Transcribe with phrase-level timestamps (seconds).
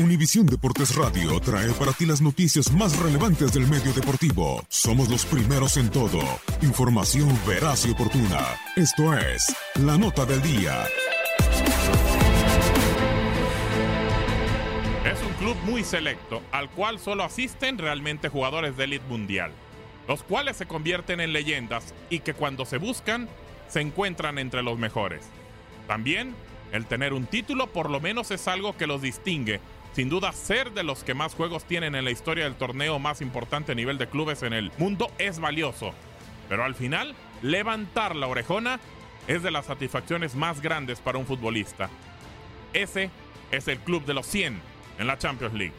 [0.00, 4.64] Univisión Deportes Radio trae para ti las noticias más relevantes del medio deportivo.
[4.68, 6.20] Somos los primeros en todo.
[6.62, 8.40] Información veraz y oportuna.
[8.76, 10.86] Esto es La Nota del Día.
[15.04, 19.52] Es un club muy selecto, al cual solo asisten realmente jugadores de élite mundial,
[20.08, 23.28] los cuales se convierten en leyendas y que cuando se buscan,
[23.68, 25.22] se encuentran entre los mejores.
[25.86, 26.34] También,
[26.72, 29.60] el tener un título por lo menos es algo que los distingue.
[29.92, 33.20] Sin duda, ser de los que más juegos tienen en la historia del torneo más
[33.20, 35.92] importante a nivel de clubes en el mundo es valioso.
[36.48, 38.78] Pero al final, levantar la orejona
[39.26, 41.90] es de las satisfacciones más grandes para un futbolista.
[42.72, 43.10] Ese
[43.50, 44.60] es el club de los 100
[44.98, 45.74] en la Champions League.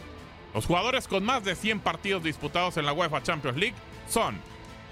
[0.53, 3.75] Los jugadores con más de 100 partidos disputados en la UEFA Champions League
[4.09, 4.38] son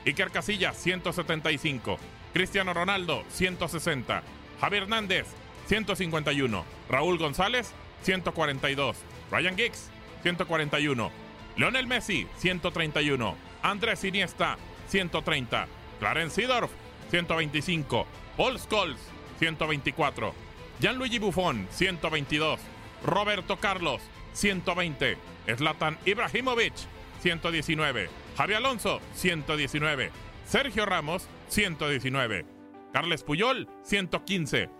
[0.06, 1.98] Iker Casillas 175,
[2.34, 4.24] Cristiano Ronaldo 160,
[4.62, 5.28] Javier Hernández
[5.70, 8.98] 151, Raúl González 142,
[9.30, 9.92] Ryan Giggs
[10.24, 11.12] 141,
[11.58, 14.58] Lionel Messi 131, Andrés Iniesta
[14.88, 15.68] 130,
[16.00, 16.72] Clarence Seedorf
[17.12, 19.00] 125, Paul Scholes
[19.38, 20.34] 124,
[20.80, 22.58] Gianluigi Buffon 122,
[23.04, 24.02] Roberto Carlos
[24.34, 25.18] 120,
[25.56, 26.74] Zlatan Ibrahimovic
[27.22, 30.12] 119, Javi Alonso 119,
[30.46, 32.46] Sergio Ramos 119,
[32.92, 34.79] Carles Puyol 115,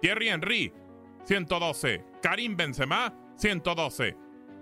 [0.00, 0.72] Thierry Henry
[1.26, 4.14] 112, Karim Benzema 112,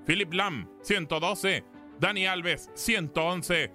[0.05, 1.63] Philip Lam 112,
[2.01, 3.71] Dani Alves 111,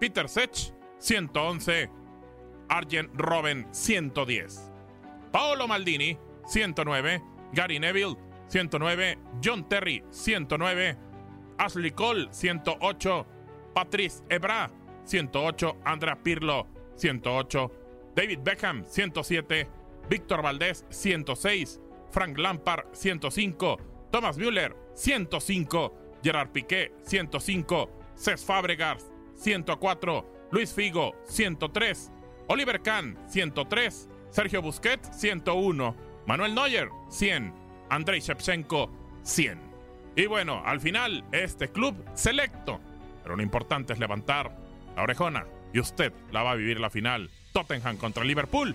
[0.00, 1.88] Peter Sech 111,
[2.68, 4.70] Arjen Robben 110,
[5.32, 7.20] Paolo Maldini 109,
[7.54, 8.16] Gary Neville
[8.48, 10.96] 109, John Terry 109,
[11.58, 13.26] Ashley Cole 108,
[13.74, 14.70] Patrice Ebra
[15.04, 17.70] 108, Andrea Pirlo 108,
[18.14, 19.66] David Beckham 107,
[20.08, 21.80] Víctor Valdés 106,
[22.10, 23.76] Frank Lampard 105,
[24.10, 32.10] Thomas Müller 105, Gerard Piqué 105, Cesc Fabregas 104, Luis Figo 103,
[32.48, 35.96] Oliver Kahn 103, Sergio Busquets 101,
[36.26, 37.52] Manuel Neuer 100,
[37.90, 38.90] Andrei Shevchenko
[39.22, 39.58] 100.
[40.16, 42.80] Y bueno, al final, este club selecto.
[43.22, 44.56] Pero lo importante es levantar
[44.96, 45.46] la orejona.
[45.72, 47.30] Y usted la va a vivir la final.
[47.52, 48.74] Tottenham contra Liverpool